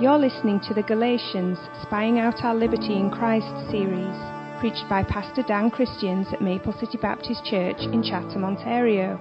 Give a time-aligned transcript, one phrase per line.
[0.00, 4.16] You're listening to the Galatians Spying Out Our Liberty in Christ series,
[4.58, 9.18] preached by Pastor Dan Christians at Maple City Baptist Church in Chatham, Ontario.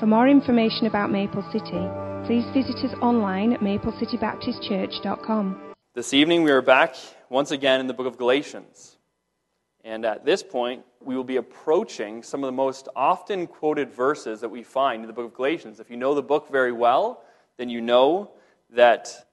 [0.00, 1.86] For more information about Maple City,
[2.24, 5.74] please visit us online at maplecitybaptistchurch.com.
[5.92, 6.94] This evening we are back
[7.28, 8.96] once again in the book of Galatians.
[9.84, 14.40] And at this point, we will be approaching some of the most often quoted verses
[14.40, 15.78] that we find in the book of Galatians.
[15.78, 17.22] If you know the book very well,
[17.58, 18.30] then you know
[18.70, 19.23] that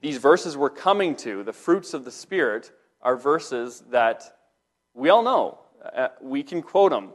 [0.00, 2.70] these verses we're coming to, the fruits of the Spirit,
[3.02, 4.38] are verses that
[4.94, 5.58] we all know.
[5.94, 7.10] Uh, we can quote them.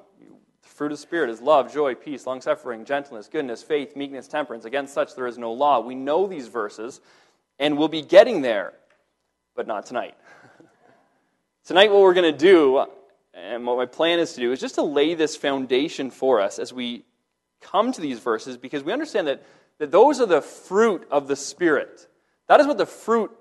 [0.63, 4.27] The fruit of the Spirit is love, joy, peace, long suffering, gentleness, goodness, faith, meekness,
[4.27, 4.65] temperance.
[4.65, 5.79] Against such there is no law.
[5.79, 7.01] We know these verses,
[7.59, 8.73] and we'll be getting there,
[9.55, 10.15] but not tonight.
[11.65, 12.85] tonight, what we're going to do,
[13.33, 16.59] and what my plan is to do, is just to lay this foundation for us
[16.59, 17.05] as we
[17.61, 19.43] come to these verses, because we understand that,
[19.77, 22.07] that those are the fruit of the Spirit.
[22.53, 23.31] That is what the fruit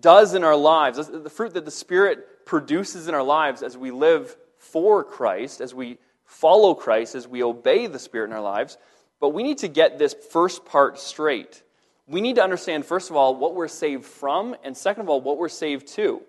[0.00, 1.06] does in our lives.
[1.06, 5.74] The fruit that the Spirit produces in our lives as we live for Christ, as
[5.74, 8.78] we follow Christ, as we obey the Spirit in our lives.
[9.20, 11.62] But we need to get this first part straight.
[12.06, 15.20] We need to understand, first of all, what we're saved from, and second of all,
[15.20, 16.22] what we're saved to.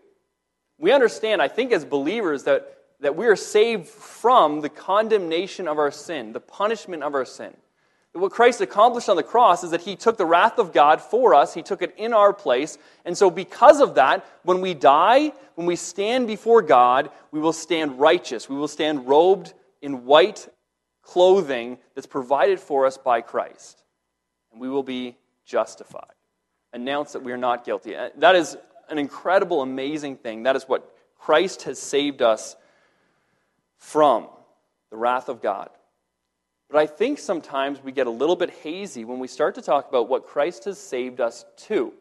[0.78, 5.78] We understand, I think, as believers, that, that we are saved from the condemnation of
[5.78, 7.56] our sin, the punishment of our sin.
[8.14, 11.34] What Christ accomplished on the cross is that he took the wrath of God for
[11.34, 12.78] us, he took it in our place.
[13.06, 17.54] And so, because of that, when we die, when we stand before God, we will
[17.54, 18.48] stand righteous.
[18.48, 20.48] We will stand robed in white
[21.02, 23.84] clothing that's provided for us by Christ.
[24.52, 26.14] And we will be justified.
[26.72, 27.96] Announce that we are not guilty.
[27.96, 28.56] Uh, that is
[28.90, 30.44] an incredible, amazing thing.
[30.44, 32.56] That is what Christ has saved us
[33.78, 34.28] from
[34.92, 35.70] the wrath of God.
[36.74, 39.88] But I think sometimes we get a little bit hazy when we start to talk
[39.90, 41.94] about what Christ has saved us to.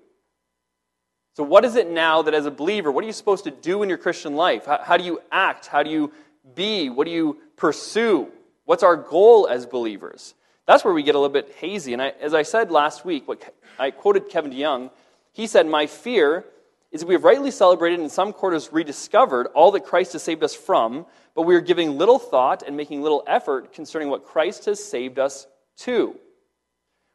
[1.36, 3.82] So, what is it now that as a believer, what are you supposed to do
[3.82, 4.64] in your Christian life?
[4.64, 5.66] How, how do you act?
[5.66, 6.10] How do you
[6.54, 6.88] be?
[6.88, 8.28] What do you pursue?
[8.64, 10.32] What's our goal as believers?
[10.66, 11.92] That's where we get a little bit hazy.
[11.92, 14.90] And I, as I said last week, what I quoted Kevin DeYoung,
[15.32, 16.46] he said, My fear
[16.92, 20.44] is we have rightly celebrated and in some quarters rediscovered all that Christ has saved
[20.44, 24.66] us from, but we are giving little thought and making little effort concerning what Christ
[24.66, 25.46] has saved us
[25.78, 26.14] to.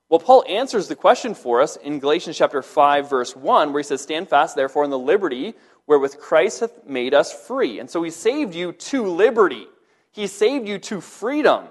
[0.10, 3.84] Well, Paul answers the question for us in Galatians chapter 5, verse 1, where he
[3.84, 5.54] says, Stand fast, therefore, in the liberty
[5.86, 7.80] wherewith Christ hath made us free.
[7.80, 9.68] And so he saved you to liberty.
[10.12, 11.66] He saved you to freedom.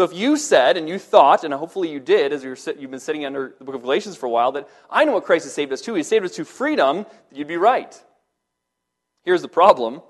[0.00, 3.26] So if you said and you thought, and hopefully you did, as you've been sitting
[3.26, 5.74] under the book of Galatians for a while, that I know what Christ has saved
[5.74, 8.02] us to, He saved us to freedom, you'd be right.
[9.24, 10.00] Here's the problem.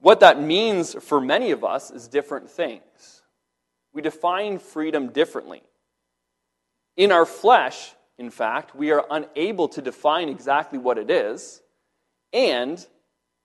[0.00, 3.20] What that means for many of us is different things.
[3.92, 5.62] We define freedom differently.
[6.96, 11.60] In our flesh, in fact, we are unable to define exactly what it is,
[12.32, 12.82] and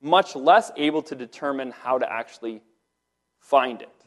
[0.02, 2.62] much less able to determine how to actually
[3.42, 4.01] find it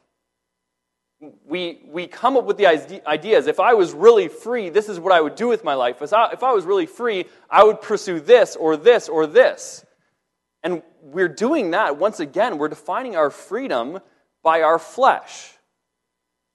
[1.46, 2.66] we, we come up with the
[3.06, 3.46] ideas.
[3.46, 6.02] If I was really free, this is what I would do with my life.
[6.02, 9.84] If I, if I was really free, I would pursue this or this or this.
[10.62, 14.00] And we're doing that, once again, we're defining our freedom
[14.42, 15.52] by our flesh.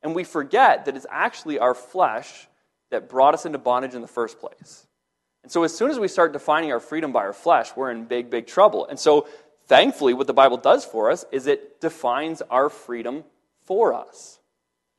[0.01, 2.47] And we forget that it's actually our flesh
[2.89, 4.87] that brought us into bondage in the first place.
[5.43, 8.05] And so, as soon as we start defining our freedom by our flesh, we're in
[8.05, 8.87] big, big trouble.
[8.87, 9.27] And so,
[9.67, 13.23] thankfully, what the Bible does for us is it defines our freedom
[13.63, 14.38] for us.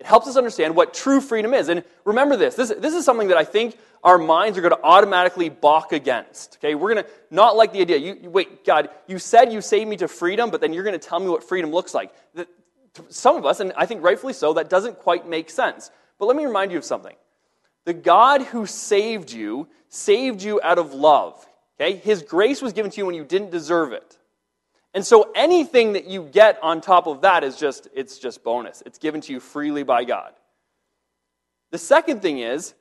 [0.01, 1.69] It helps us understand what true freedom is.
[1.69, 4.83] And remember this this, this is something that I think our minds are going to
[4.83, 6.57] automatically balk against.
[6.57, 7.99] Okay, we're going to not like the idea.
[7.99, 10.99] You, you, wait, God, you said you saved me to freedom, but then you're going
[10.99, 12.13] to tell me what freedom looks like.
[12.35, 12.49] The,
[13.11, 15.91] some of us, and I think rightfully so, that doesn't quite make sense.
[16.19, 17.15] But let me remind you of something.
[17.85, 21.47] The God who saved you saved you out of love.
[21.79, 24.17] Okay, His grace was given to you when you didn't deserve it.
[24.93, 28.83] And so anything that you get on top of that is just it's just bonus.
[28.85, 30.33] It's given to you freely by God.
[31.71, 32.75] The second thing is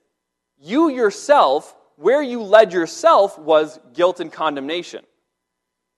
[0.59, 5.04] you yourself where you led yourself was guilt and condemnation.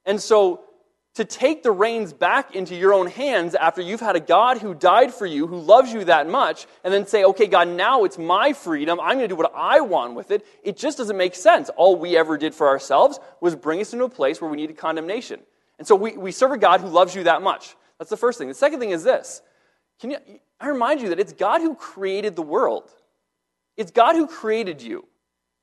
[0.06, 0.62] And so
[1.15, 4.74] to take the reins back into your own hands after you've had a God who
[4.74, 8.18] died for you, who loves you that much, and then say, okay, God, now it's
[8.18, 9.00] my freedom.
[9.00, 10.45] I'm going to do what I want with it.
[10.63, 11.69] It just doesn't make sense.
[11.75, 14.77] All we ever did for ourselves was bring us into a place where we needed
[14.77, 15.41] condemnation.
[15.81, 17.75] And so we, we serve a God who loves you that much.
[17.98, 18.48] That's the first thing.
[18.48, 19.42] The second thing is this.
[20.00, 20.18] Can you,
[20.60, 22.88] I remind you that it's God who created the world.
[23.78, 25.07] It's God who created you.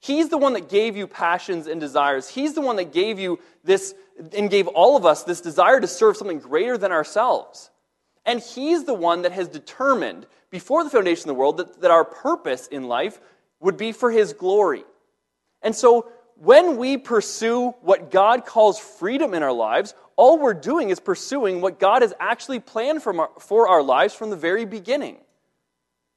[0.00, 2.28] He's the one that gave you passions and desires.
[2.28, 3.94] He's the one that gave you this
[4.36, 7.70] and gave all of us this desire to serve something greater than ourselves.
[8.26, 11.92] And He's the one that has determined before the foundation of the world that, that
[11.92, 13.20] our purpose in life
[13.60, 14.82] would be for His glory.
[15.62, 16.08] And so
[16.40, 21.60] when we pursue what God calls freedom in our lives, all we're doing is pursuing
[21.60, 25.16] what God has actually planned our, for our lives from the very beginning.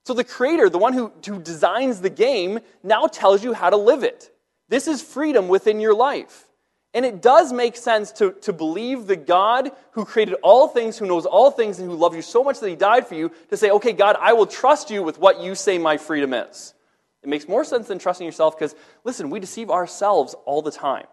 [0.06, 3.78] So the creator, the one who, who designs the game, now tells you how to
[3.78, 4.36] live it.
[4.70, 6.48] This is freedom within your life.
[6.96, 11.06] And it does make sense to, to believe the God who created all things, who
[11.06, 13.56] knows all things, and who loves you so much that he died for you, to
[13.56, 16.74] say, okay, God, I will trust you with what you say my freedom is.
[17.22, 21.06] It makes more sense than trusting yourself because, listen, we deceive ourselves all the time.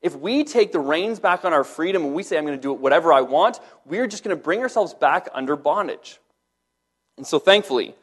[0.00, 2.62] If we take the reins back on our freedom and we say, I'm going to
[2.62, 6.20] do it whatever I want, we're just going to bring ourselves back under bondage.
[7.16, 7.94] And so, thankfully,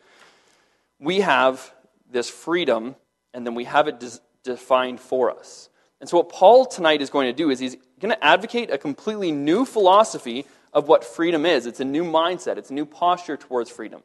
[1.00, 1.74] we have
[2.12, 2.96] this freedom
[3.34, 5.70] and then we have it des- defined for us.
[6.02, 8.78] And so, what Paul tonight is going to do is he's going to advocate a
[8.78, 11.66] completely new philosophy of what freedom is.
[11.66, 14.04] It's a new mindset, it's a new posture towards freedom.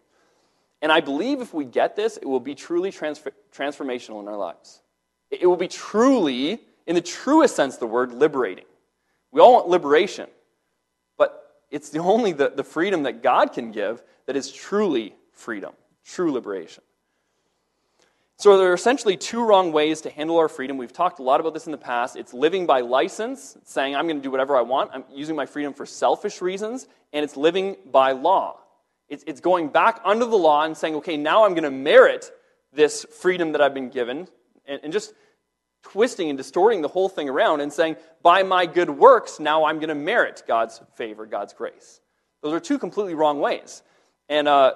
[0.82, 4.36] And I believe if we get this, it will be truly transfer- transformational in our
[4.36, 4.80] lives.
[5.30, 6.60] It will be truly,
[6.90, 8.64] in the truest sense of the word, liberating.
[9.30, 10.28] We all want liberation,
[11.16, 15.72] but it's the only the, the freedom that God can give that is truly freedom,
[16.04, 16.82] true liberation.
[18.38, 20.78] So there are essentially two wrong ways to handle our freedom.
[20.78, 22.16] We've talked a lot about this in the past.
[22.16, 24.90] It's living by license, saying I'm going to do whatever I want.
[24.92, 28.58] I'm using my freedom for selfish reasons, and it's living by law.
[29.08, 32.32] It's, it's going back under the law and saying, okay, now I'm going to merit
[32.72, 34.26] this freedom that I've been given,
[34.66, 35.14] and, and just
[35.82, 39.76] twisting and distorting the whole thing around and saying, by my good works, now I'm
[39.76, 42.00] going to merit God's favor, God's grace.
[42.42, 43.82] Those are two completely wrong ways.
[44.28, 44.74] And uh,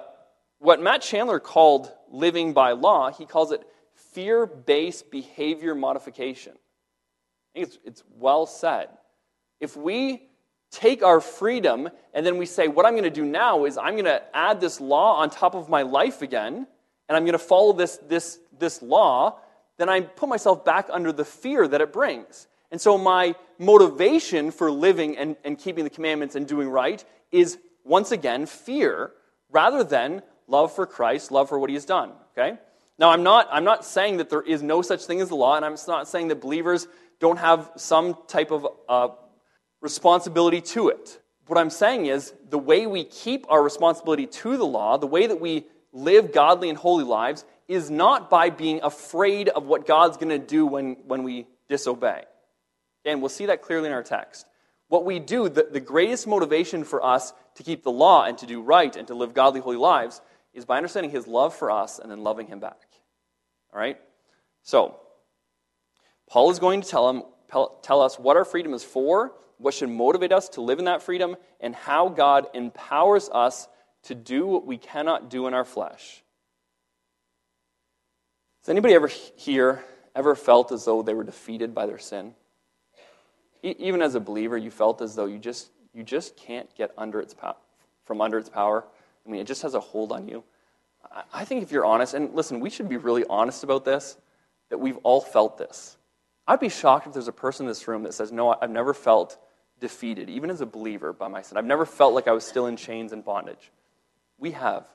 [0.59, 3.61] what Matt Chandler called living by law, he calls it
[3.93, 6.53] fear based behavior modification.
[6.53, 8.89] I think it's, it's well said.
[9.59, 10.27] If we
[10.71, 13.93] take our freedom and then we say, what I'm going to do now is I'm
[13.93, 16.67] going to add this law on top of my life again,
[17.07, 19.39] and I'm going to follow this, this, this law,
[19.77, 22.47] then I put myself back under the fear that it brings.
[22.71, 27.57] And so my motivation for living and, and keeping the commandments and doing right is
[27.83, 29.11] once again fear
[29.49, 32.11] rather than love for Christ, love for what he has done.
[32.37, 32.57] Okay?
[32.97, 35.55] Now, I'm not, I'm not saying that there is no such thing as the law,
[35.55, 36.87] and I'm not saying that believers
[37.19, 39.09] don't have some type of uh,
[39.81, 41.19] responsibility to it.
[41.47, 45.27] What I'm saying is the way we keep our responsibility to the law, the way
[45.27, 50.17] that we live godly and holy lives, is not by being afraid of what God's
[50.17, 52.23] going to do when, when we disobey.
[53.03, 54.45] And we'll see that clearly in our text.
[54.87, 58.45] What we do, the, the greatest motivation for us to keep the law and to
[58.45, 60.21] do right and to live godly, holy lives
[60.53, 62.77] is by understanding his love for us and then loving him back.
[63.73, 63.97] All right?
[64.63, 64.99] So,
[66.29, 67.23] Paul is going to tell, him,
[67.81, 71.01] tell us what our freedom is for, what should motivate us to live in that
[71.01, 73.67] freedom, and how God empowers us
[74.03, 76.23] to do what we cannot do in our flesh.
[78.65, 79.85] Has anybody ever here
[80.15, 82.33] ever felt as though they were defeated by their sin?
[83.61, 86.91] E- even as a believer, you felt as though you just, you just can't get
[86.97, 87.57] under its po-
[88.05, 88.83] from under its power.
[89.23, 90.43] I mean, it just has a hold on you.
[91.31, 94.17] I think if you're honest, and listen, we should be really honest about this,
[94.69, 95.97] that we've all felt this.
[96.47, 98.95] I'd be shocked if there's a person in this room that says, No, I've never
[98.95, 99.37] felt
[99.79, 101.59] defeated, even as a believer by my sin.
[101.59, 103.71] I've never felt like I was still in chains and bondage.
[104.39, 104.87] We have.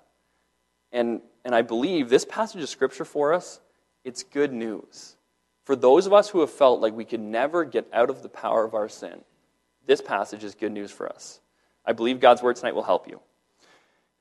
[0.92, 3.60] And, and I believe this passage of Scripture for us,
[4.04, 5.16] it's good news.
[5.64, 8.28] For those of us who have felt like we could never get out of the
[8.28, 9.20] power of our sin,
[9.86, 11.40] this passage is good news for us.
[11.84, 13.20] I believe God's word tonight will help you.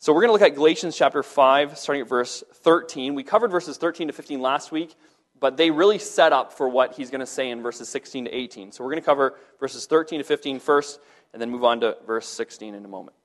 [0.02, 3.16] So we're going to look at Galatians chapter 5, starting at verse 13.
[3.16, 4.96] We covered verses 13 to 15 last week,
[5.40, 8.32] but they really set up for what he's going to say in verses 16 to
[8.32, 8.72] 18.
[8.72, 11.00] So we're going to cover verses 13 to 15 first,
[11.34, 13.16] and then move on to verse 16 in a moment.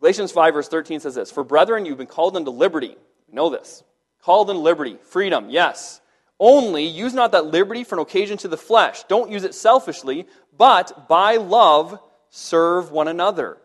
[0.00, 2.96] Galatians 5, verse 13 says this For brethren, you've been called unto liberty.
[3.30, 3.82] Know this.
[4.22, 6.00] Called unto liberty, freedom, yes.
[6.38, 9.04] Only use not that liberty for an occasion to the flesh.
[9.04, 10.26] Don't use it selfishly,
[10.56, 11.98] but by love
[12.28, 13.58] serve one another.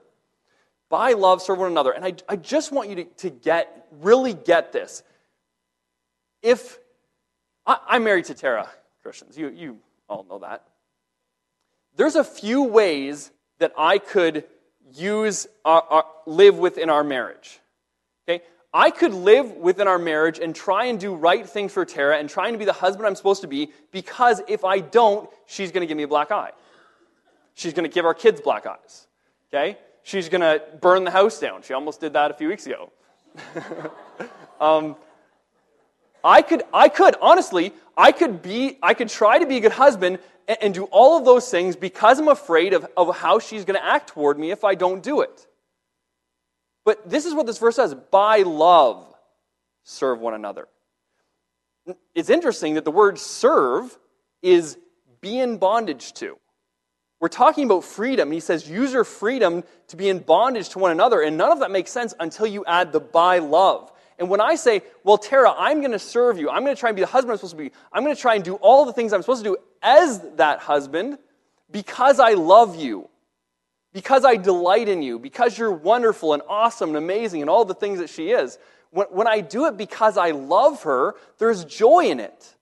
[0.90, 1.92] By love, serve one another.
[1.92, 5.04] And I, I just want you to, to get, really get this.
[6.42, 6.80] If
[7.66, 8.70] I, I'm married to Tara,
[9.04, 10.64] Christians, you, you all know that.
[11.96, 14.46] There's a few ways that I could
[14.96, 17.60] use, our, our, live within our marriage.
[18.28, 18.44] Okay?
[18.74, 22.30] I could live within our marriage and try and do right things for Tara and
[22.30, 25.82] trying to be the husband I'm supposed to be because if I don't, she's going
[25.82, 26.52] to give me a black eye.
[27.54, 29.08] She's going to give our kids black eyes.
[29.54, 29.78] Okay?
[30.04, 31.62] she's going to burn the house down.
[31.62, 32.92] She almost did that a few weeks ago.
[34.62, 34.96] um,
[36.24, 39.72] I could, I could, honestly, I could be, I could try to be a good
[39.72, 40.20] husband
[40.52, 43.80] and, and do all of those things because I'm afraid of, of how she's going
[43.80, 45.48] to act toward me if I don't do it.
[46.84, 49.06] But this is what this verse says by love,
[49.84, 50.68] serve one another.
[52.14, 53.98] It's interesting that the word serve
[54.42, 54.78] is
[55.22, 56.38] be in bondage to.
[57.20, 58.32] We're talking about freedom.
[58.32, 61.22] He says, use your freedom to be in bondage to one another.
[61.22, 63.92] And none of that makes sense until you add the by love.
[64.18, 66.90] And when I say, well, Tara, I'm going to serve you, I'm going to try
[66.90, 68.86] and be the husband I'm supposed to be, I'm going to try and do all
[68.86, 71.18] the things I'm supposed to do as that husband
[71.72, 73.10] because I love you,
[73.94, 77.74] because I delight in you, because you're wonderful and awesome and amazing and all the
[77.74, 78.58] things that she is.
[78.92, 82.56] When, when I do it because I love her, there's joy in it.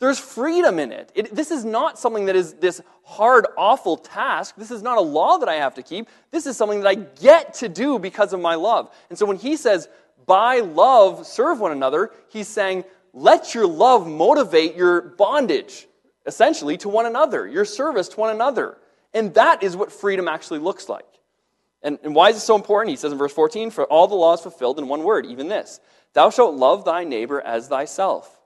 [0.00, 1.12] There's freedom in it.
[1.14, 1.34] it.
[1.34, 4.54] This is not something that is this hard, awful task.
[4.56, 6.08] This is not a law that I have to keep.
[6.30, 8.90] This is something that I get to do because of my love.
[9.10, 9.88] And so when he says,
[10.24, 15.86] by love, serve one another, he's saying, let your love motivate your bondage,
[16.26, 18.76] essentially, to one another, your service to one another.
[19.12, 21.06] And that is what freedom actually looks like.
[21.82, 22.90] And, and why is it so important?
[22.90, 25.48] He says in verse 14, For all the law is fulfilled in one word, even
[25.48, 25.80] this
[26.12, 28.38] Thou shalt love thy neighbor as thyself.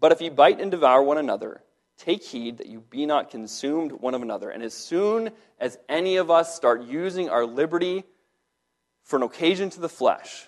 [0.00, 1.62] But if ye bite and devour one another,
[1.96, 4.50] take heed that you be not consumed one of another.
[4.50, 8.04] And as soon as any of us start using our liberty
[9.02, 10.47] for an occasion to the flesh,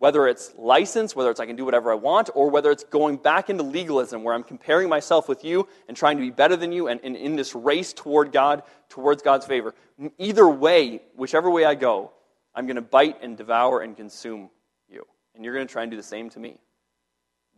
[0.00, 3.18] whether it's license, whether it's I can do whatever I want, or whether it's going
[3.18, 6.72] back into legalism where I'm comparing myself with you and trying to be better than
[6.72, 9.74] you and, and in this race toward God, towards God's favor.
[10.16, 12.12] Either way, whichever way I go,
[12.54, 14.48] I'm going to bite and devour and consume
[14.88, 15.06] you.
[15.34, 16.56] And you're going to try and do the same to me.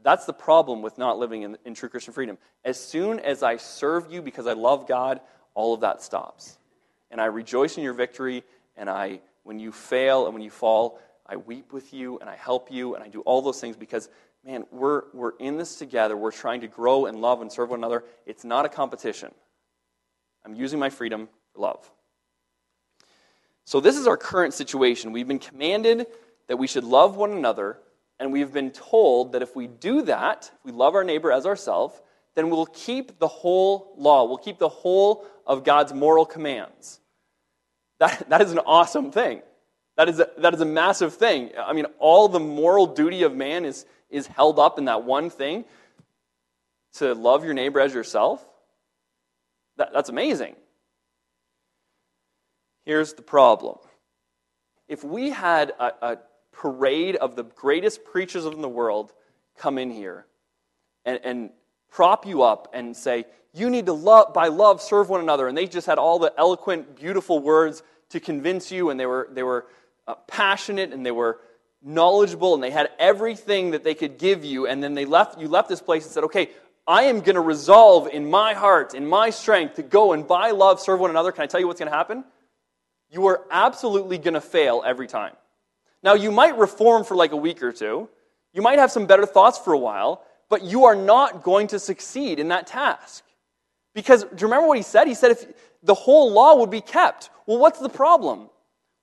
[0.03, 2.39] That's the problem with not living in, in true Christian freedom.
[2.65, 5.21] As soon as I serve you because I love God,
[5.55, 6.59] all of that stops.
[7.09, 8.43] And I rejoice in your victory,
[8.77, 12.37] and I, when you fail and when you fall, I weep with you and I
[12.37, 14.09] help you and I do all those things because,
[14.45, 16.17] man, we're, we're in this together.
[16.17, 18.05] We're trying to grow and love and serve one another.
[18.27, 19.33] It's not a competition.
[20.45, 21.91] I'm using my freedom for love.
[23.65, 25.13] So, this is our current situation.
[25.13, 26.07] We've been commanded
[26.49, 27.79] that we should love one another,
[28.19, 31.47] and we've been told that if we do that, if we love our neighbor as
[31.47, 32.01] ourselves,
[32.35, 34.25] then we'll keep the whole law.
[34.25, 36.99] We'll keep the whole of God's moral commands.
[37.99, 39.43] That, that is an awesome thing.
[39.97, 41.51] That is, a, that is a massive thing.
[41.59, 45.29] I mean, all the moral duty of man is, is held up in that one
[45.29, 45.65] thing
[46.95, 48.47] to love your neighbor as yourself.
[49.77, 50.57] That, that's amazing.
[52.85, 53.79] Here's the problem
[54.89, 56.19] if we had a, a
[56.53, 59.13] parade of the greatest preachers in the world
[59.57, 60.27] come in here
[61.05, 61.51] and, and
[61.91, 65.49] prop you up and say, you need to love, by love, serve one another.
[65.49, 69.29] And they just had all the eloquent, beautiful words to convince you, and they were,
[69.31, 69.67] they were
[70.07, 71.41] uh, passionate and they were
[71.83, 74.67] knowledgeable and they had everything that they could give you.
[74.67, 76.51] And then they left you left this place and said okay
[76.87, 80.51] i am going to resolve in my heart in my strength to go and by
[80.51, 81.33] love serve one another.
[81.33, 82.25] Can i tell you what's going to happen?
[83.11, 85.35] You are absolutely going to fail every time.
[86.03, 88.09] Now you might reform for like a week or two.
[88.53, 91.79] You might have some better thoughts for a while but you are not going to
[91.79, 93.25] succeed in that task.
[93.95, 95.07] Because do you remember what he said?
[95.09, 95.47] He said if
[95.83, 97.31] the whole law would be kept.
[97.47, 98.51] Well what's the problem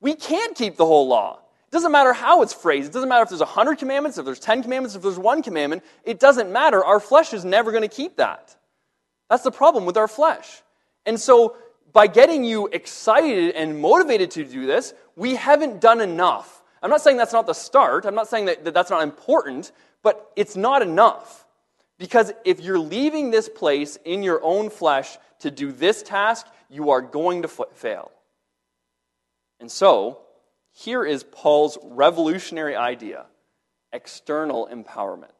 [0.01, 1.39] we can't keep the whole law.
[1.67, 2.89] It doesn't matter how it's phrased.
[2.89, 5.83] It doesn't matter if there's 100 commandments, if there's 10 commandments, if there's one commandment.
[6.03, 6.83] It doesn't matter.
[6.83, 8.55] Our flesh is never going to keep that.
[9.29, 10.63] That's the problem with our flesh.
[11.05, 11.55] And so,
[11.91, 16.63] by getting you excited and motivated to do this, we haven't done enough.
[16.81, 18.05] I'm not saying that's not the start.
[18.05, 21.45] I'm not saying that, that that's not important, but it's not enough.
[21.97, 26.91] Because if you're leaving this place in your own flesh to do this task, you
[26.91, 28.11] are going to fail.
[29.59, 30.19] And so,
[30.71, 33.25] here is Paul's revolutionary idea
[33.91, 35.31] external empowerment.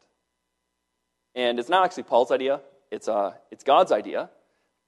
[1.35, 2.61] And it's not actually Paul's idea,
[2.91, 4.29] it's, uh, it's God's idea.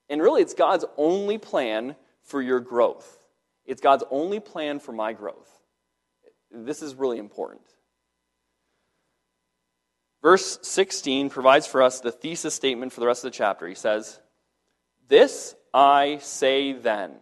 [0.08, 3.18] And really, it's God's only plan for your growth.
[3.64, 5.48] It's God's only plan for my growth.
[6.50, 7.62] This is really important.
[10.20, 13.66] Verse 16 provides for us the thesis statement for the rest of the chapter.
[13.66, 14.20] He says,
[15.08, 17.12] This I say then.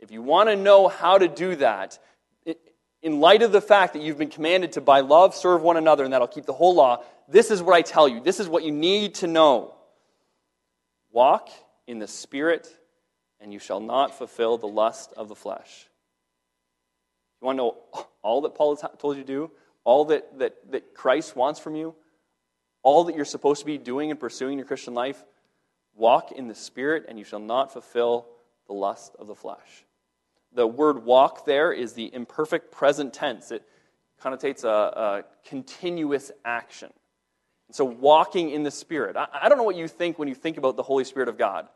[0.00, 1.98] If you want to know how to do that,
[3.02, 6.04] in light of the fact that you've been commanded to by love serve one another
[6.04, 8.20] and that'll keep the whole law, this is what I tell you.
[8.20, 9.74] This is what you need to know.
[11.12, 11.48] Walk
[11.86, 12.68] in the Spirit,
[13.40, 15.88] and you shall not fulfill the lust of the flesh.
[17.40, 17.76] You want to know
[18.22, 19.50] all that Paul has told you to do?
[19.84, 21.94] All that, that, that Christ wants from you?
[22.82, 25.24] All that you're supposed to be doing and pursuing in your Christian life?
[25.94, 28.26] Walk in the Spirit, and you shall not fulfill
[28.66, 29.84] the lust of the flesh.
[30.52, 33.50] The word walk there is the imperfect present tense.
[33.50, 33.62] It
[34.22, 36.92] connotates a, a continuous action.
[37.72, 39.16] So, walking in the Spirit.
[39.16, 41.38] I, I don't know what you think when you think about the Holy Spirit of
[41.38, 41.68] God.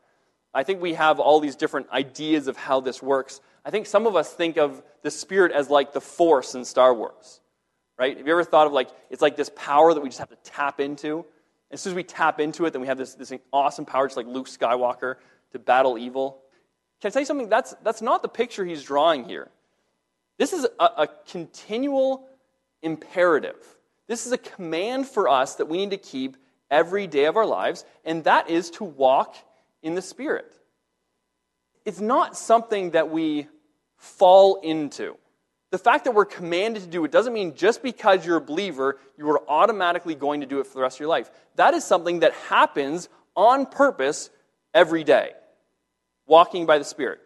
[0.53, 3.41] I think we have all these different ideas of how this works.
[3.65, 6.93] I think some of us think of the Spirit as like the Force in Star
[6.93, 7.41] Wars.
[7.97, 8.17] right?
[8.17, 10.37] Have you ever thought of like, it's like this power that we just have to
[10.43, 11.25] tap into?
[11.71, 14.17] As soon as we tap into it, then we have this, this awesome power, just
[14.17, 15.15] like Luke Skywalker,
[15.51, 16.41] to battle evil.
[17.05, 17.49] Can I tell you something?
[17.49, 19.51] That's, that's not the picture he's drawing here.
[20.39, 22.27] This is a, a continual
[22.81, 23.63] imperative.
[24.07, 26.35] This is a command for us that we need to keep
[26.71, 29.35] every day of our lives, and that is to walk
[29.83, 30.51] in the Spirit.
[31.85, 33.49] It's not something that we
[33.97, 35.15] fall into.
[35.69, 38.97] The fact that we're commanded to do it doesn't mean just because you're a believer,
[39.15, 41.29] you are automatically going to do it for the rest of your life.
[41.55, 44.31] That is something that happens on purpose
[44.73, 45.33] every day,
[46.27, 47.19] walking by the Spirit.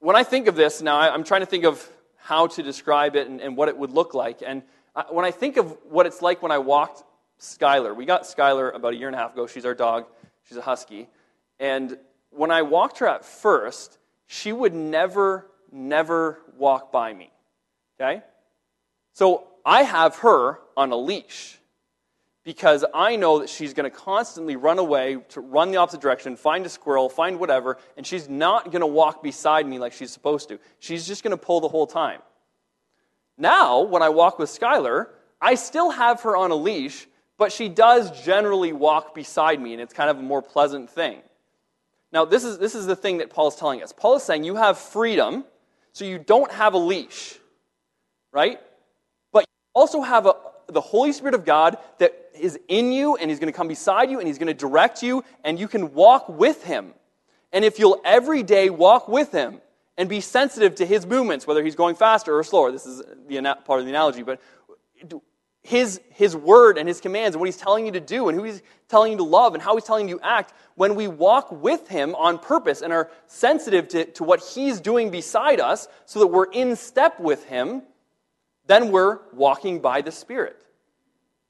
[0.00, 3.26] When I think of this now, I'm trying to think of how to describe it
[3.28, 4.42] and, and what it would look like.
[4.46, 4.62] And
[5.10, 7.04] when I think of what it's like when I walked
[7.40, 9.46] Skylar, we got Skylar about a year and a half ago.
[9.46, 10.06] She's our dog,
[10.44, 11.08] she's a husky.
[11.58, 11.96] And
[12.30, 17.30] when I walked her at first, she would never, never walk by me.
[18.00, 18.22] Okay?
[19.14, 21.57] So I have her on a leash
[22.48, 26.34] because I know that she's going to constantly run away to run the opposite direction,
[26.34, 30.10] find a squirrel, find whatever, and she's not going to walk beside me like she's
[30.10, 30.58] supposed to.
[30.78, 32.22] She's just going to pull the whole time.
[33.36, 35.08] Now, when I walk with Skylar,
[35.42, 39.82] I still have her on a leash, but she does generally walk beside me, and
[39.82, 41.20] it's kind of a more pleasant thing.
[42.12, 43.92] Now, this is, this is the thing that Paul is telling us.
[43.92, 45.44] Paul is saying you have freedom,
[45.92, 47.38] so you don't have a leash,
[48.32, 48.58] right?
[49.34, 50.34] But you also have a,
[50.68, 54.10] the Holy Spirit of God that is in you, and He's going to come beside
[54.10, 56.92] you, and He's going to direct you, and you can walk with Him.
[57.52, 59.60] And if you'll every day walk with Him,
[59.98, 62.70] and be sensitive to his movements, whether he's going faster or slower.
[62.70, 64.40] This is the part of the analogy, but
[65.62, 68.44] his, his word and his commands and what he's telling you to do and who
[68.44, 71.50] he's telling you to love and how he's telling you to act, when we walk
[71.50, 76.20] with him on purpose and are sensitive to, to what he's doing beside us so
[76.20, 77.82] that we're in step with him,
[78.68, 80.62] then we're walking by the Spirit.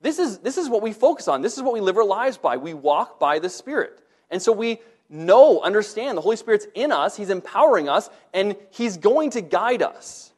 [0.00, 1.42] This is, this is what we focus on.
[1.42, 2.56] This is what we live our lives by.
[2.56, 4.00] We walk by the Spirit.
[4.30, 4.78] And so we
[5.10, 9.82] know, understand the Holy Spirit's in us, He's empowering us, and He's going to guide
[9.82, 10.32] us.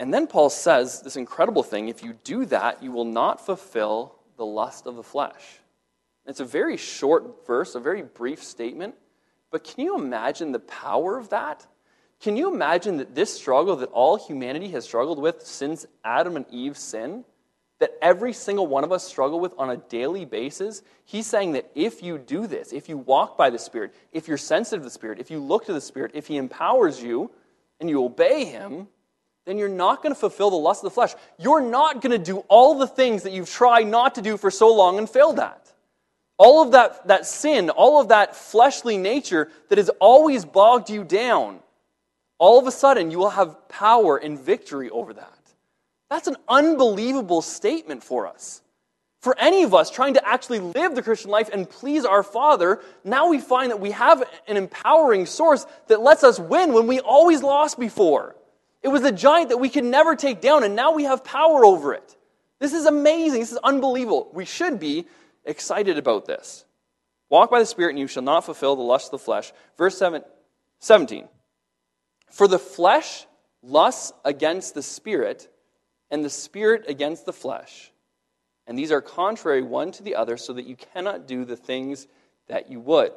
[0.00, 4.16] And then Paul says this incredible thing if you do that, you will not fulfill
[4.36, 5.60] the lust of the flesh.
[6.26, 8.94] It's a very short verse, a very brief statement,
[9.50, 11.66] but can you imagine the power of that?
[12.24, 16.46] Can you imagine that this struggle that all humanity has struggled with since Adam and
[16.50, 17.24] Eve sinned?
[17.80, 21.70] that every single one of us struggle with on a daily basis, he's saying that
[21.74, 24.90] if you do this, if you walk by the Spirit, if you're sensitive to the
[24.90, 27.30] Spirit, if you look to the Spirit, if he empowers you
[27.80, 28.88] and you obey him,
[29.44, 31.14] then you're not going to fulfill the lust of the flesh.
[31.38, 34.50] You're not going to do all the things that you've tried not to do for
[34.50, 35.70] so long and failed at.
[36.38, 41.04] All of that, that sin, all of that fleshly nature that has always bogged you
[41.04, 41.60] down,
[42.38, 45.38] all of a sudden you will have power and victory over that.
[46.10, 48.62] That's an unbelievable statement for us.
[49.20, 52.82] For any of us trying to actually live the Christian life and please our Father,
[53.04, 57.00] now we find that we have an empowering source that lets us win when we
[57.00, 58.36] always lost before.
[58.82, 61.64] It was a giant that we could never take down, and now we have power
[61.64, 62.16] over it.
[62.58, 63.40] This is amazing.
[63.40, 64.28] This is unbelievable.
[64.34, 65.06] We should be
[65.46, 66.66] excited about this.
[67.30, 69.54] Walk by the Spirit, and you shall not fulfill the lust of the flesh.
[69.78, 70.22] Verse 7,
[70.80, 71.28] 17.
[72.34, 73.26] For the flesh
[73.62, 75.48] lusts against the Spirit
[76.10, 77.92] and the spirit against the flesh.
[78.66, 82.08] And these are contrary one to the other, so that you cannot do the things
[82.48, 83.12] that you would.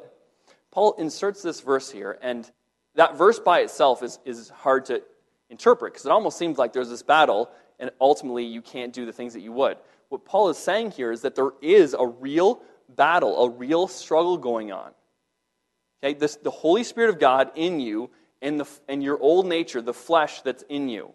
[0.70, 2.48] Paul inserts this verse here, and
[2.94, 5.02] that verse by itself is, is hard to
[5.50, 7.50] interpret because it almost seems like there's this battle,
[7.80, 9.78] and ultimately you can't do the things that you would.
[10.10, 14.38] What Paul is saying here is that there is a real battle, a real struggle
[14.38, 14.92] going on.
[16.04, 19.80] Okay, this, the Holy Spirit of God in you and, the, and your old nature,
[19.82, 21.12] the flesh that's in you.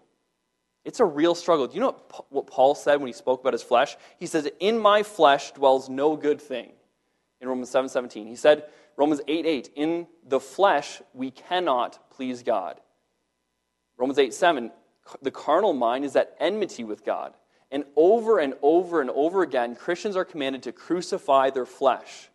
[0.86, 1.68] It's a real struggle.
[1.68, 1.96] Do you know
[2.30, 3.96] what Paul said when he spoke about his flesh?
[4.20, 6.74] He says, In my flesh dwells no good thing.
[7.40, 8.28] In Romans 7 17.
[8.28, 8.66] He said,
[8.98, 12.80] Romans 8 8, In the flesh we cannot please God.
[13.98, 14.72] Romans 8 7,
[15.22, 17.34] the carnal mind is at enmity with God.
[17.72, 22.30] And over and over and over again, Christians are commanded to crucify their flesh.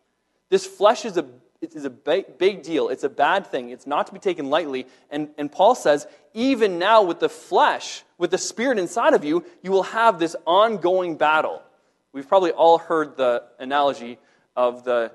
[0.49, 1.25] This flesh is a
[1.61, 2.89] is a big deal.
[2.89, 3.69] It's a bad thing.
[3.69, 4.87] It's not to be taken lightly.
[5.09, 9.43] And, and Paul says, even now with the flesh, with the spirit inside of you,
[9.61, 11.61] you will have this ongoing battle.
[12.13, 14.19] We've probably all heard the analogy
[14.55, 15.11] of the,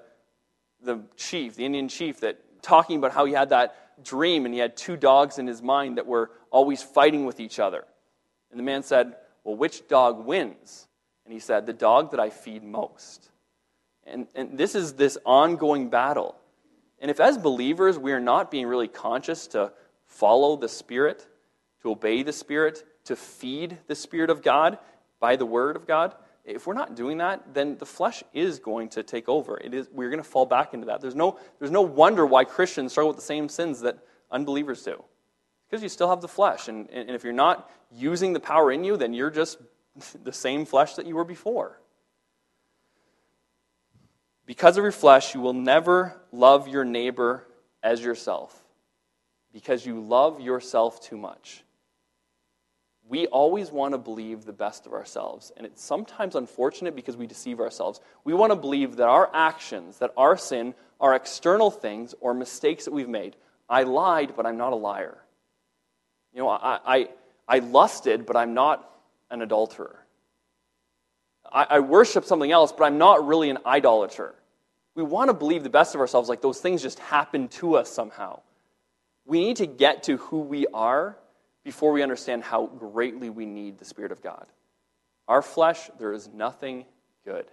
[0.83, 4.61] the chief, the Indian chief, that talking about how he had that dream and he
[4.61, 7.85] had two dogs in his mind that were always fighting with each other.
[8.51, 10.87] And the man said, Well, which dog wins?
[11.25, 13.31] And he said, The dog that I feed most.
[14.07, 16.37] And, and this is this ongoing battle.
[17.01, 19.73] And if, as believers, we are not being really conscious to
[20.07, 21.27] follow the Spirit,
[21.83, 24.79] to obey the Spirit, to feed the Spirit of God
[25.21, 26.15] by the Word of God,
[26.45, 29.57] if we're not doing that, then the flesh is going to take over.
[29.57, 31.01] It is, we're going to fall back into that.
[31.01, 33.99] There's no, there's no wonder why Christians struggle with the same sins that
[34.31, 35.03] unbelievers do.
[35.69, 36.69] Because you still have the flesh.
[36.69, 39.59] And, and if you're not using the power in you, then you're just
[40.23, 41.81] the same flesh that you were before.
[44.47, 47.47] Because of your flesh, you will never love your neighbor
[47.83, 48.63] as yourself,
[49.53, 51.63] because you love yourself too much.
[53.07, 57.27] We always want to believe the best of ourselves, and it's sometimes unfortunate because we
[57.27, 58.01] deceive ourselves.
[58.25, 62.87] We want to believe that our actions, that our sin, are external things or mistakes
[62.87, 63.37] that we've made.
[63.69, 65.19] I lied, but I'm not a liar.
[66.33, 67.09] You know, I, I,
[67.47, 68.91] I lusted, but I'm not
[69.31, 70.04] an adulterer.
[71.55, 74.35] I, I worship something else, but I'm not really an idolater.
[74.97, 77.89] We want to believe the best of ourselves, like those things just happen to us
[77.89, 78.41] somehow.
[79.25, 81.17] We need to get to who we are
[81.65, 84.47] before we understand how greatly we need the Spirit of God.
[85.27, 86.85] Our flesh, there is nothing
[87.25, 87.47] good.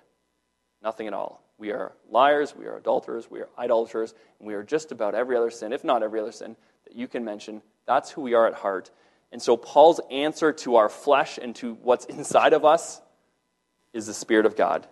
[0.83, 1.41] Nothing at all.
[1.57, 5.37] We are liars, we are adulterers, we are idolaters, and we are just about every
[5.37, 7.61] other sin, if not every other sin, that you can mention.
[7.85, 8.91] That's who we are at heart.
[9.31, 13.01] And so, Paul's answer to our flesh and to what's inside of us
[13.93, 14.87] is the Spirit of God.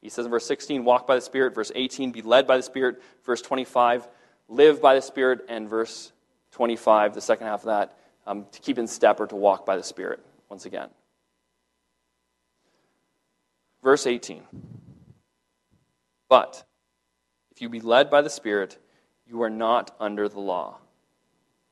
[0.00, 1.54] He says in verse 16, walk by the Spirit.
[1.54, 3.02] Verse 18, be led by the Spirit.
[3.24, 4.08] Verse 25,
[4.48, 5.44] live by the Spirit.
[5.48, 6.12] And verse
[6.52, 9.76] 25, the second half of that, um, to keep in step or to walk by
[9.76, 10.88] the Spirit, once again.
[13.82, 14.42] Verse 18,
[16.28, 16.64] but
[17.52, 18.78] if you be led by the Spirit,
[19.26, 20.78] you are not under the law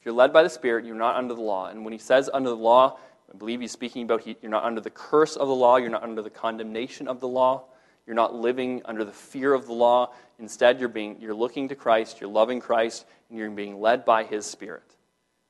[0.01, 1.67] If you're led by the Spirit, you're not under the law.
[1.67, 2.99] And when he says under the law,
[3.33, 5.91] I believe he's speaking about he, you're not under the curse of the law, you're
[5.91, 7.65] not under the condemnation of the law,
[8.07, 10.13] you're not living under the fear of the law.
[10.39, 14.23] Instead, you're, being, you're looking to Christ, you're loving Christ, and you're being led by
[14.23, 14.95] his Spirit.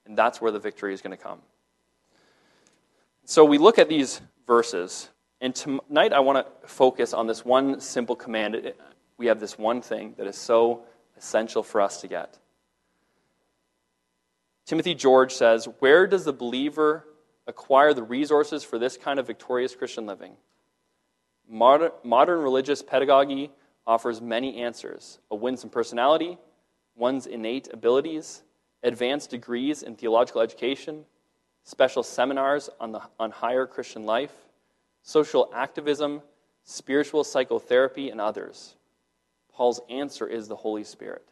[0.07, 1.41] And that's where the victory is going to come.
[3.25, 5.11] So we look at these verses,
[5.41, 8.73] and tonight I want to focus on this one simple command.
[9.19, 10.85] We have this one thing that is so
[11.17, 12.39] essential for us to get.
[14.65, 17.05] Timothy George says, Where does the believer
[17.47, 20.33] acquire the resources for this kind of victorious Christian living?
[21.49, 23.51] Modern, modern religious pedagogy
[23.87, 26.39] offers many answers a winsome personality,
[26.97, 28.43] one's innate abilities,
[28.83, 31.05] advanced degrees in theological education,
[31.63, 34.33] special seminars on, the, on higher Christian life,
[35.03, 36.21] social activism,
[36.65, 38.75] spiritual psychotherapy, and others.
[39.53, 41.27] Paul's answer is the Holy Spirit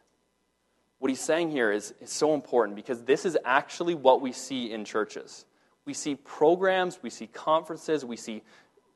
[0.99, 4.71] what he's saying here is, is so important because this is actually what we see
[4.71, 5.45] in churches.
[5.85, 8.41] We see programs, we see conferences, we see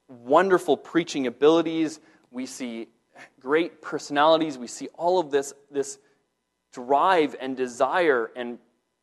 [0.07, 1.99] wonderful preaching abilities,
[2.31, 2.87] we see
[3.39, 5.99] great personalities, we see all of this, this
[6.73, 8.57] drive and desire and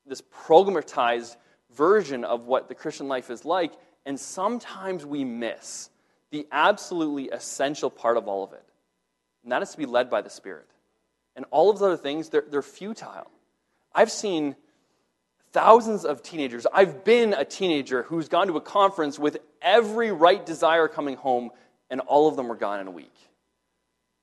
[0.07, 1.37] this programatized
[1.75, 3.73] version of what the Christian life is like,
[4.05, 5.91] and sometimes we miss
[6.31, 8.65] the absolutely essential part of all of it,
[9.43, 10.67] and that is to be led by the Spirit
[11.37, 13.31] and all of those other things, they're, they're futile.
[13.95, 14.57] I've seen
[15.53, 16.67] thousands of teenagers.
[16.73, 21.51] I've been a teenager who's gone to a conference with every right desire coming home,
[21.91, 23.15] and all of them were gone in a week.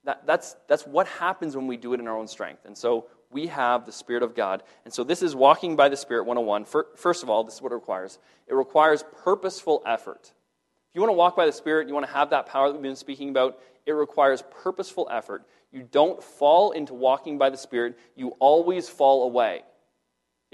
[0.04, 2.66] That, that's, that's what happens when we do it in our own strength.
[2.66, 4.62] And so we have the Spirit of God.
[4.84, 6.66] And so this is walking by the Spirit 101.
[6.96, 10.20] First of all, this is what it requires it requires purposeful effort.
[10.24, 12.74] If you want to walk by the Spirit, you want to have that power that
[12.74, 15.44] we've been speaking about, it requires purposeful effort.
[15.72, 19.62] You don't fall into walking by the Spirit, you always fall away.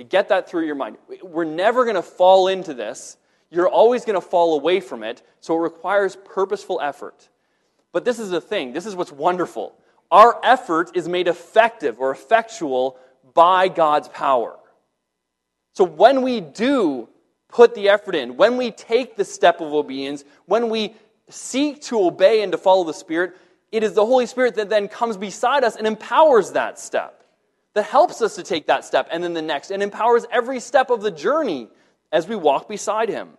[0.00, 0.96] You get that through your mind.
[1.22, 3.18] We're never going to fall into this.
[3.50, 7.28] You're always going to fall away from it, so it requires purposeful effort.
[7.92, 9.74] But this is the thing this is what's wonderful.
[10.10, 12.96] Our effort is made effective or effectual
[13.34, 14.58] by God's power.
[15.74, 17.10] So when we do
[17.48, 20.94] put the effort in, when we take the step of obedience, when we
[21.28, 23.36] seek to obey and to follow the Spirit,
[23.70, 27.19] it is the Holy Spirit that then comes beside us and empowers that step,
[27.74, 30.90] that helps us to take that step and then the next, and empowers every step
[30.90, 31.68] of the journey
[32.12, 33.30] as we walk beside Him.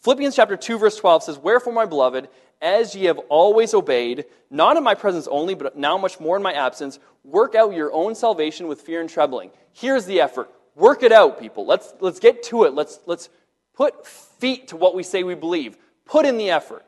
[0.00, 2.28] Philippians chapter 2, verse 12 says, Wherefore, my beloved,
[2.62, 6.42] as ye have always obeyed, not in my presence only, but now much more in
[6.42, 9.50] my absence, work out your own salvation with fear and trembling.
[9.72, 10.50] Here's the effort.
[10.74, 11.66] Work it out, people.
[11.66, 12.74] Let's, let's get to it.
[12.74, 13.28] Let's, let's
[13.74, 15.76] put feet to what we say we believe.
[16.04, 16.84] Put in the effort.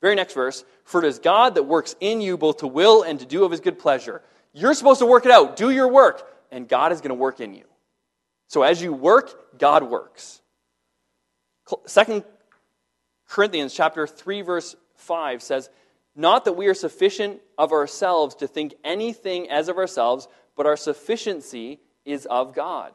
[0.00, 0.64] Very next verse.
[0.84, 3.50] For it is God that works in you both to will and to do of
[3.50, 4.22] his good pleasure.
[4.52, 5.56] You're supposed to work it out.
[5.56, 7.64] Do your work, and God is going to work in you.
[8.48, 10.40] So as you work, God works.
[11.86, 12.24] Second
[13.28, 15.68] Corinthians chapter 3 verse 5 says,
[16.16, 20.76] "Not that we are sufficient of ourselves to think anything as of ourselves, but our
[20.76, 22.94] sufficiency is of God."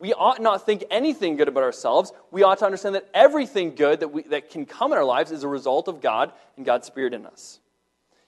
[0.00, 2.12] we ought not think anything good about ourselves.
[2.30, 5.30] We ought to understand that everything good that, we, that can come in our lives
[5.30, 7.60] is a result of God and God's Spirit in us.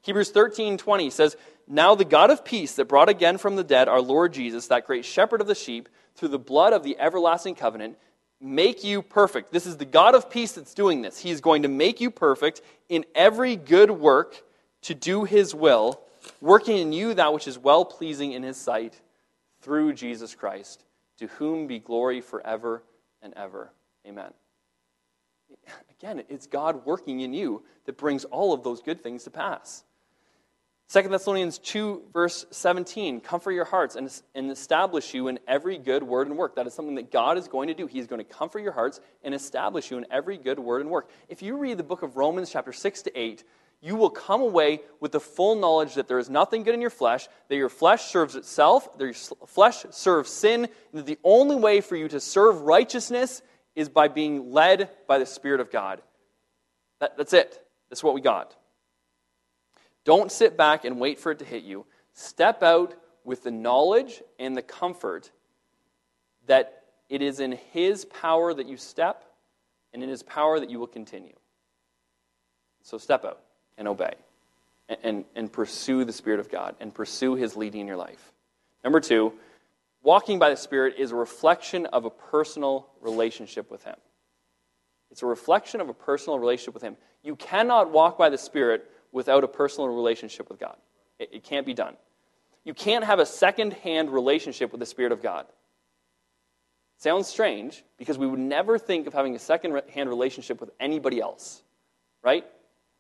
[0.02, 1.36] Hebrews 13 20 says,
[1.72, 4.86] Now the God of peace that brought again from the dead our Lord Jesus, that
[4.86, 7.96] great shepherd of the sheep, through the blood of the everlasting covenant,
[8.42, 9.52] make you perfect.
[9.52, 11.18] This is the God of peace that's doing this.
[11.18, 14.42] He is going to make you perfect in every good work
[14.82, 15.98] to do his will,
[16.42, 19.00] working in you that which is well pleasing in his sight
[19.62, 20.84] through Jesus Christ
[21.20, 22.82] to whom be glory forever
[23.22, 23.72] and ever.
[24.06, 24.34] Amen.
[25.98, 29.84] Again, it's God working in you that brings all of those good things to pass.
[30.90, 36.02] 2 Thessalonians 2, verse 17 comfort your hearts and, and establish you in every good
[36.02, 36.56] word and work.
[36.56, 37.86] That is something that God is going to do.
[37.86, 41.08] He's going to comfort your hearts and establish you in every good word and work.
[41.28, 43.42] If you read the book of Romans, chapter 6 to 8,
[43.80, 46.90] you will come away with the full knowledge that there is nothing good in your
[46.90, 49.14] flesh, that your flesh serves itself, that your
[49.46, 53.42] flesh serves sin, and that the only way for you to serve righteousness
[53.74, 56.00] is by being led by the Spirit of God.
[57.00, 57.60] That, that's it.
[57.90, 58.54] That's what we got.
[60.04, 61.86] Don't sit back and wait for it to hit you.
[62.14, 65.30] Step out with the knowledge and the comfort
[66.46, 69.24] that it is in His power that you step,
[69.92, 71.36] and in His power that you will continue.
[72.82, 73.40] So step out
[73.78, 74.14] and obey
[74.88, 78.32] and, and, and pursue the Spirit of God and pursue His leading in your life.
[78.82, 79.32] Number two,
[80.02, 83.96] walking by the Spirit is a reflection of a personal relationship with Him.
[85.10, 86.96] It's a reflection of a personal relationship with Him.
[87.22, 90.76] You cannot walk by the Spirit without a personal relationship with God.
[91.18, 91.96] It, it can't be done.
[92.64, 95.46] You can't have a second hand relationship with the Spirit of God.
[96.98, 101.20] Sounds strange because we would never think of having a second hand relationship with anybody
[101.20, 101.62] else,
[102.22, 102.44] right?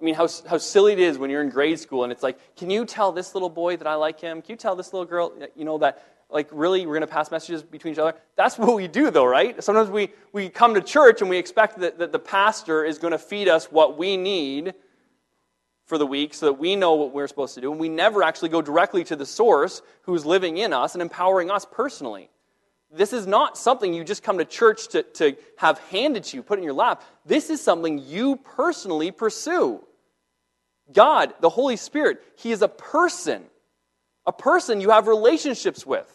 [0.00, 2.56] I mean, how, how silly it is when you're in grade school and it's like,
[2.56, 4.42] can you tell this little boy that I like him?
[4.42, 7.30] Can you tell this little girl, you know, that, like, really, we're going to pass
[7.30, 8.14] messages between each other?
[8.34, 9.62] That's what we do, though, right?
[9.62, 13.12] Sometimes we, we come to church and we expect that, that the pastor is going
[13.12, 14.74] to feed us what we need
[15.86, 17.70] for the week so that we know what we're supposed to do.
[17.70, 21.50] And we never actually go directly to the source who's living in us and empowering
[21.50, 22.30] us personally.
[22.94, 26.42] This is not something you just come to church to, to have handed to you,
[26.42, 27.02] put in your lap.
[27.24, 29.82] This is something you personally pursue.
[30.92, 33.44] God, the Holy Spirit, He is a person,
[34.26, 36.08] a person you have relationships with.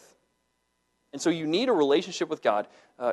[1.12, 2.68] And so you need a relationship with God.
[2.98, 3.12] Uh,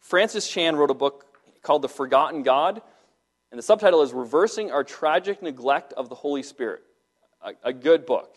[0.00, 1.26] Francis Chan wrote a book
[1.62, 2.80] called The Forgotten God,
[3.54, 6.82] and the subtitle is Reversing Our Tragic Neglect of the Holy Spirit.
[7.40, 8.34] A, a good book.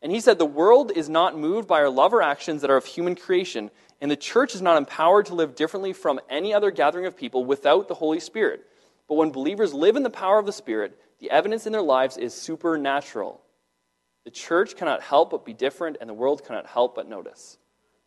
[0.00, 2.76] And he said, The world is not moved by our love or actions that are
[2.76, 6.70] of human creation, and the church is not empowered to live differently from any other
[6.70, 8.64] gathering of people without the Holy Spirit.
[9.08, 12.16] But when believers live in the power of the Spirit, the evidence in their lives
[12.16, 13.40] is supernatural.
[14.24, 17.58] The church cannot help but be different, and the world cannot help but notice.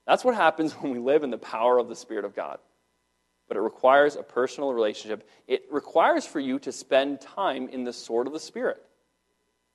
[0.06, 2.60] That's what happens when we live in the power of the Spirit of God.
[3.48, 5.28] But it requires a personal relationship.
[5.48, 8.84] It requires for you to spend time in the sword of the Spirit.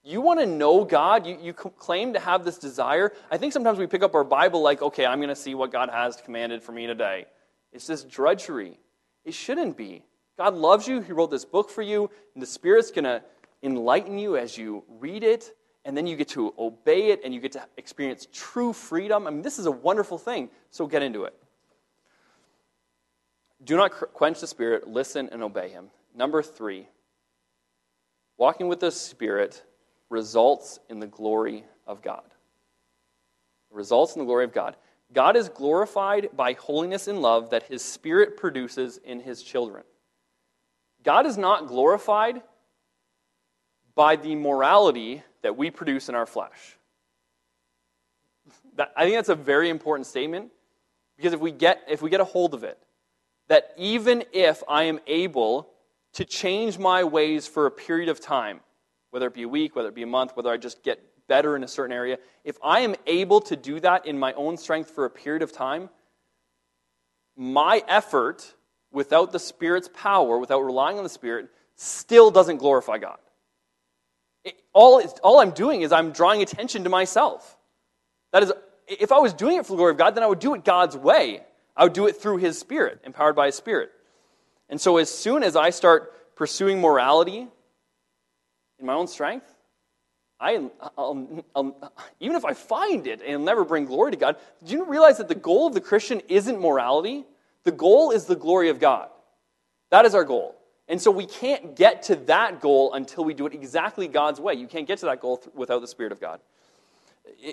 [0.05, 1.27] You want to know God?
[1.27, 3.13] You, you claim to have this desire.
[3.31, 5.71] I think sometimes we pick up our Bible like, okay, I'm going to see what
[5.71, 7.27] God has commanded for me today.
[7.73, 8.79] It's this drudgery.
[9.25, 10.03] It shouldn't be.
[10.37, 11.01] God loves you.
[11.01, 13.23] He wrote this book for you, and the Spirit's going to
[13.63, 15.55] enlighten you as you read it,
[15.85, 19.27] and then you get to obey it, and you get to experience true freedom.
[19.27, 21.35] I mean, this is a wonderful thing, so get into it.
[23.65, 25.91] Do not quench the Spirit, listen and obey Him.
[26.15, 26.89] Number three,
[28.37, 29.63] walking with the Spirit
[30.09, 32.25] results in the glory of God.
[33.71, 34.77] Results in the glory of God.
[35.13, 39.85] God is glorified by holiness and love that His Spirit produces in His children.
[41.05, 42.43] God is not glorified
[43.95, 46.79] by the morality that we produce in our flesh.
[48.97, 50.51] I think that's a very important statement
[51.17, 52.79] because if we, get, if we get a hold of it,
[53.53, 55.69] that even if I am able
[56.15, 58.61] to change my ways for a period of time,
[59.11, 61.55] whether it be a week, whether it be a month, whether I just get better
[61.55, 64.93] in a certain area, if I am able to do that in my own strength
[64.93, 65.91] for a period of time,
[67.37, 68.55] my effort
[68.91, 73.19] without the Spirit's power, without relying on the Spirit, still doesn't glorify God.
[74.47, 77.59] It, all, all I'm doing is I'm drawing attention to myself.
[78.33, 78.53] That is,
[78.89, 80.65] if I was doing it for the glory of God, then I would do it
[80.65, 81.43] God's way.
[81.77, 83.91] I would do it through His Spirit, empowered by His Spirit.
[84.69, 87.47] And so as soon as I start pursuing morality
[88.79, 89.47] in my own strength,
[90.41, 94.37] I, I'll, I'll, even if I find it and it'll never bring glory to God,
[94.65, 97.25] do you realize that the goal of the Christian isn't morality?
[97.65, 99.09] The goal is the glory of God.
[99.91, 100.57] That is our goal.
[100.89, 104.55] And so we can't get to that goal until we do it exactly God's way.
[104.55, 106.41] You can't get to that goal without the Spirit of God.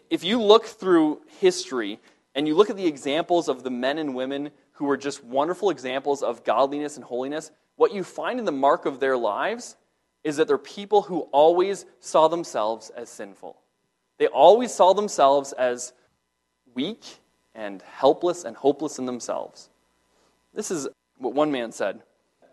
[0.09, 1.99] If you look through history,
[2.35, 5.69] and you look at the examples of the men and women who were just wonderful
[5.69, 9.75] examples of godliness and holiness, what you find in the mark of their lives
[10.23, 13.57] is that they're people who always saw themselves as sinful.
[14.17, 15.93] They always saw themselves as
[16.75, 17.03] weak
[17.55, 19.69] and helpless and hopeless in themselves.
[20.53, 20.87] This is
[21.17, 22.01] what one man said.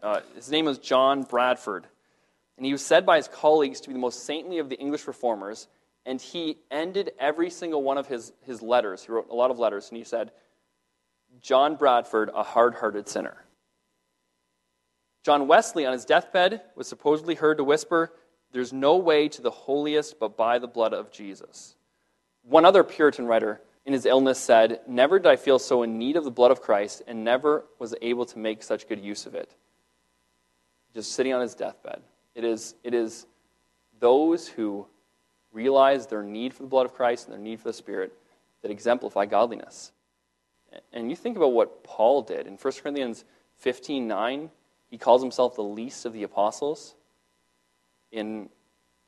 [0.02, 1.86] Uh, his name was John Bradford.
[2.56, 5.06] And he was said by his colleagues to be the most saintly of the English
[5.06, 5.68] reformers.
[6.06, 9.02] And he ended every single one of his, his letters.
[9.02, 9.88] He wrote a lot of letters.
[9.90, 10.30] And he said,
[11.42, 13.36] John Bradford, a hard hearted sinner.
[15.24, 18.12] John Wesley, on his deathbed, was supposedly heard to whisper,
[18.52, 21.74] There's no way to the holiest but by the blood of Jesus.
[22.44, 26.16] One other Puritan writer in his illness said, Never did I feel so in need
[26.16, 29.34] of the blood of Christ, and never was able to make such good use of
[29.34, 29.50] it.
[30.94, 32.02] Just sitting on his deathbed.
[32.36, 33.26] It is, it is
[33.98, 34.86] those who
[35.56, 38.12] realize their need for the blood of Christ and their need for the Spirit
[38.62, 39.90] that exemplify godliness.
[40.92, 42.46] And you think about what Paul did.
[42.46, 43.24] In 1 Corinthians
[43.56, 44.50] 15 9,
[44.90, 46.94] he calls himself the least of the apostles.
[48.12, 48.50] In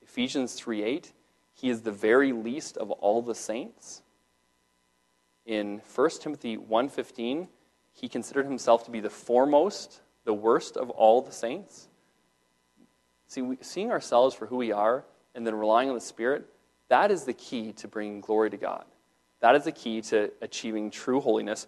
[0.02, 1.12] Ephesians 3 8,
[1.54, 4.02] he is the very least of all the saints.
[5.44, 7.48] In 1 Timothy 1:15,
[7.92, 11.88] he considered himself to be the foremost, the worst of all the saints.
[13.26, 16.46] See, we, seeing ourselves for who we are and then relying on the Spirit,
[16.88, 18.84] that is the key to bringing glory to God.
[19.40, 21.66] That is the key to achieving true holiness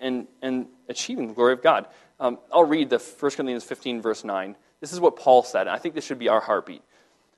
[0.00, 1.86] and, and, achieving the glory of God.
[2.20, 4.56] Um, I'll read the 1 Corinthians 15, verse 9.
[4.80, 6.82] This is what Paul said, and I think this should be our heartbeat.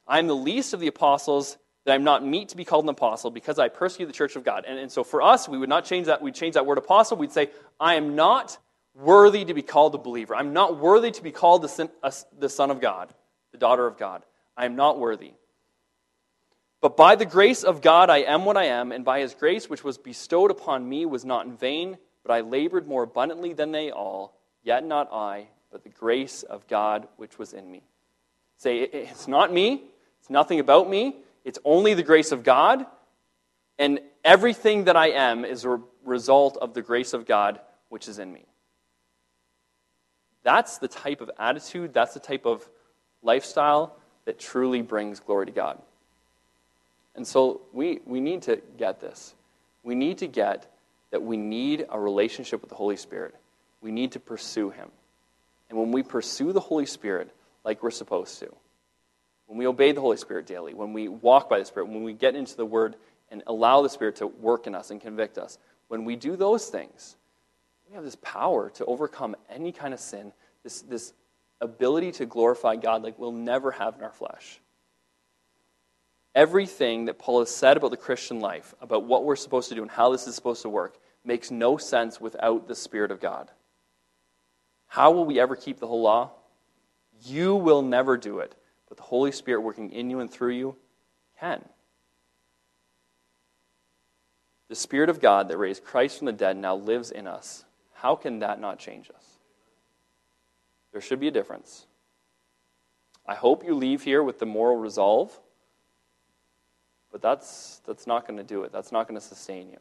[0.08, 2.88] I am the least of the apostles, that I'm not meet to be called an
[2.88, 4.64] apostle because I persecute the church of God.
[4.66, 6.22] And, and so for us, we would not change that.
[6.22, 7.18] We'd change that word apostle.
[7.18, 8.56] We'd say, I am not
[8.94, 10.34] worthy to be called a believer.
[10.34, 11.90] I'm not worthy to be called the son,
[12.38, 13.12] the son of God
[13.54, 14.24] the daughter of God.
[14.56, 15.32] I am not worthy.
[16.84, 19.70] But by the grace of God I am what I am, and by his grace
[19.70, 23.72] which was bestowed upon me was not in vain, but I labored more abundantly than
[23.72, 27.84] they all, yet not I, but the grace of God which was in me.
[28.58, 29.84] Say, it's not me,
[30.20, 32.84] it's nothing about me, it's only the grace of God,
[33.78, 38.18] and everything that I am is a result of the grace of God which is
[38.18, 38.44] in me.
[40.42, 42.68] That's the type of attitude, that's the type of
[43.22, 45.80] lifestyle that truly brings glory to God.
[47.14, 49.34] And so we, we need to get this.
[49.82, 50.70] We need to get
[51.10, 53.34] that we need a relationship with the Holy Spirit.
[53.80, 54.88] We need to pursue Him.
[55.70, 57.30] And when we pursue the Holy Spirit
[57.64, 58.52] like we're supposed to,
[59.46, 62.14] when we obey the Holy Spirit daily, when we walk by the Spirit, when we
[62.14, 62.96] get into the Word
[63.30, 66.68] and allow the Spirit to work in us and convict us, when we do those
[66.68, 67.16] things,
[67.88, 71.12] we have this power to overcome any kind of sin, this, this
[71.60, 74.60] ability to glorify God like we'll never have in our flesh.
[76.34, 79.82] Everything that Paul has said about the Christian life, about what we're supposed to do
[79.82, 83.50] and how this is supposed to work, makes no sense without the Spirit of God.
[84.88, 86.32] How will we ever keep the whole law?
[87.24, 88.54] You will never do it,
[88.88, 90.76] but the Holy Spirit working in you and through you
[91.38, 91.64] can.
[94.68, 97.64] The Spirit of God that raised Christ from the dead now lives in us.
[97.92, 99.24] How can that not change us?
[100.92, 101.86] There should be a difference.
[103.26, 105.38] I hope you leave here with the moral resolve,
[107.14, 108.72] but that's, that's not going to do it.
[108.72, 109.78] That's not going to sustain you.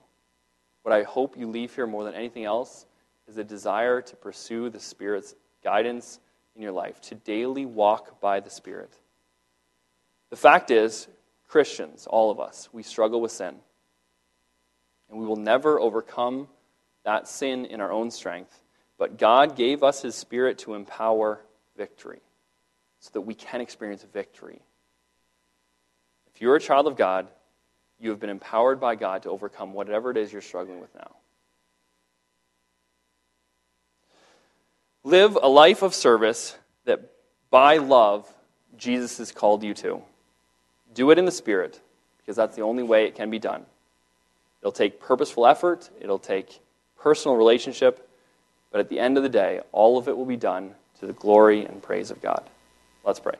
[0.83, 2.85] What I hope you leave here more than anything else
[3.27, 6.19] is a desire to pursue the Spirit's guidance
[6.55, 8.93] in your life, to daily walk by the Spirit.
[10.29, 11.07] The fact is,
[11.47, 13.55] Christians, all of us, we struggle with sin.
[15.09, 16.49] And we will never overcome
[17.03, 18.61] that sin in our own strength.
[18.99, 21.41] But God gave us His Spirit to empower
[21.75, 22.21] victory
[22.99, 24.61] so that we can experience victory.
[26.35, 27.27] If you're a child of God,
[27.99, 31.11] you have been empowered by God to overcome whatever it is you're struggling with now.
[35.03, 37.11] Live a life of service that
[37.49, 38.27] by love
[38.77, 40.01] Jesus has called you to.
[40.93, 41.79] Do it in the Spirit,
[42.17, 43.65] because that's the only way it can be done.
[44.61, 46.61] It'll take purposeful effort, it'll take
[46.97, 48.09] personal relationship,
[48.71, 51.13] but at the end of the day, all of it will be done to the
[51.13, 52.49] glory and praise of God.
[53.03, 53.35] Let's pray.